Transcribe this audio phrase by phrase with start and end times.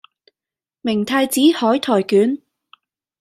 [0.81, 2.41] 明太子海苔捲